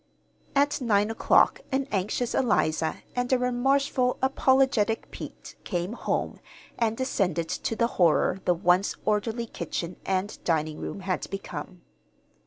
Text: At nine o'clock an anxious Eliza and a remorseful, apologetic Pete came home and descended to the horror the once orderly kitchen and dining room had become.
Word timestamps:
At 0.55 0.81
nine 0.81 1.11
o'clock 1.11 1.61
an 1.71 1.87
anxious 1.91 2.33
Eliza 2.33 3.03
and 3.15 3.31
a 3.31 3.37
remorseful, 3.37 4.17
apologetic 4.23 5.11
Pete 5.11 5.55
came 5.63 5.93
home 5.93 6.39
and 6.79 6.97
descended 6.97 7.47
to 7.49 7.75
the 7.75 7.85
horror 8.01 8.41
the 8.45 8.55
once 8.55 8.95
orderly 9.05 9.45
kitchen 9.45 9.97
and 10.03 10.39
dining 10.43 10.79
room 10.79 11.01
had 11.01 11.29
become. 11.29 11.81